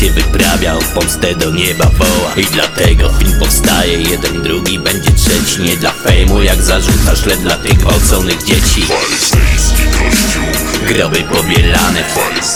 [0.00, 2.34] się wyprawia, o pomstę do nieba woła.
[2.36, 5.62] I dlatego film powstaje, jeden, drugi, będzie trzeci.
[5.62, 8.82] Nie dla fejmu, jak zarzucasz, lecz dla tych gwałconych dzieci.
[8.82, 10.44] Faryzejski kościół,
[10.88, 12.49] Groby pobielane, faryzejski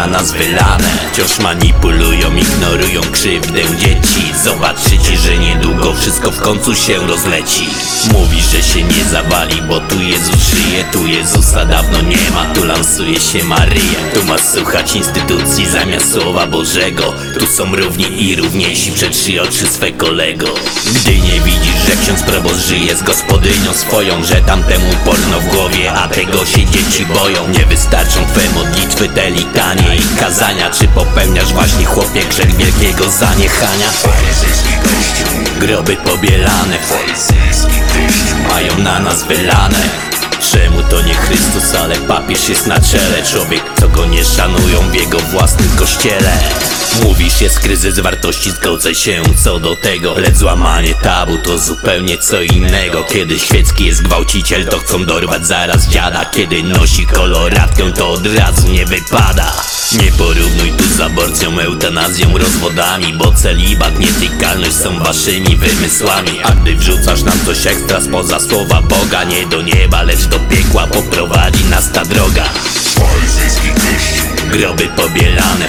[0.00, 0.88] na nas wylane.
[1.12, 4.32] Wciąż manipulują, ignorują krzywdę dzieci.
[4.44, 7.66] Zobaczycie, że niedługo wszystko w końcu się rozleci.
[8.12, 12.64] Mówi, że się nie zawali, bo tu Jezus żyje Tu Jezusa dawno nie ma, tu
[12.64, 17.14] lansuje się Maryja Tu masz słuchać instytucji zamiast Słowa Bożego.
[17.38, 20.46] Tu są równi i równiejsi przed trzy oczy swe kolego.
[20.94, 25.92] Gdy nie widzisz, że ksiądz proboszcz żyje z gospodynią swoją Że tamtemu porno w głowie,
[25.92, 27.48] a tego się dzieci boją.
[27.48, 29.89] Nie wystarczą twe modlitwy, te litanie
[30.20, 30.70] kazania.
[30.70, 33.86] Czy popełniasz właśnie chłopie grzech wielkiego zaniechania?
[35.60, 36.78] Groby pobielane,
[38.48, 39.78] mają na nas wylane.
[40.52, 43.22] Czemu to nie Chrystus, ale papież jest na czele?
[43.32, 46.32] Człowiek, co go nie szanują w jego własnym kościele
[47.02, 52.42] Mówisz, jest kryzys wartości, zgodzę się co do tego Lecz złamanie tabu to zupełnie co
[52.42, 53.04] innego.
[53.04, 56.24] Kiedy świecki jest gwałciciel, to chcą dorwać zaraz dziada.
[56.24, 59.52] Kiedy nosi koloratkę, to od razu nie wypada.
[59.92, 66.40] Nie porównuj tu z aborcją, eutanazją, rozwodami Bo celibat, nietykalność są waszymi wymysłami.
[66.42, 70.86] A gdy wrzucasz nam coś ekstra spoza słowa Boga Nie do nieba, lecz do piekła
[70.86, 72.44] poprowadzi nas ta droga.
[74.52, 75.68] Groby pobielane,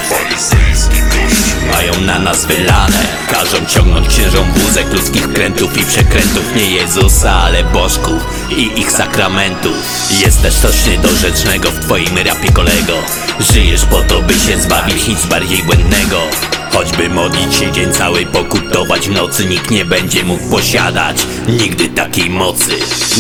[2.32, 8.24] nas wylane Każą ciągnąć księżom wózek ludzkich krętów i przekrętów Nie Jezusa, ale bożków
[8.58, 9.75] i ich sakramentów.
[10.25, 12.94] Jest też coś niedorzecznego w twoim rapie kolego.
[13.40, 16.22] Żyjesz po to, by się zbawić, nic bardziej błędnego
[16.74, 21.18] Choćby modlić się dzień cały, pokutować w nocy Nikt nie będzie mógł posiadać
[21.48, 22.72] nigdy takiej mocy.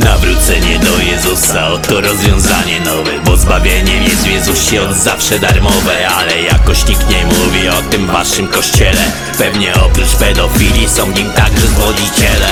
[0.03, 6.41] Nawrócenie do Jezusa, oto rozwiązanie nowe Bo zbawienie jest w Jezusie od zawsze darmowe Ale
[6.41, 9.01] jakoś nikt nie mówi o tym waszym kościele.
[9.37, 12.47] Pewnie oprócz pedofilii są w nim także zwodziciele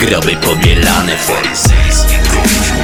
[0.00, 1.16] Groby pobielane,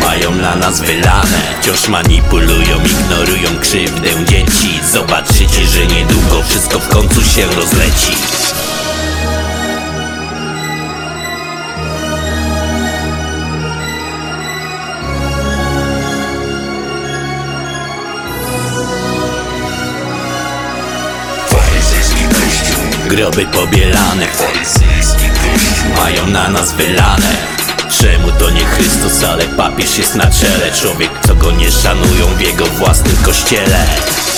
[0.00, 4.24] mają na nas wylane Wciąż manipulują, ignorują krzywdę.
[4.24, 8.12] Dzieci Zobaczycie, że niedługo wszystko w końcu się rozleci.
[23.08, 24.26] Groby pobielane,
[25.96, 27.57] mają na nas wylane
[27.90, 30.72] Czemu to nie Chrystus, ale papież jest na czele?
[30.80, 33.84] Człowiek, co go nie szanują w jego własnym kościele.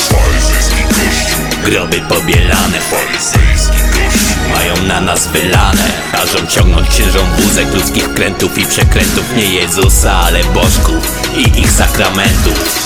[0.08, 4.54] Faryzejski kościół, Groby pobielane, faryzejski kościół.
[4.54, 5.84] mają na nas wylane.
[6.12, 9.24] Każą ciągnąć księżom wózek ludzkich krętów i przekrętów.
[9.36, 12.80] Nie Jezusa, ale bożków i ich sakramentów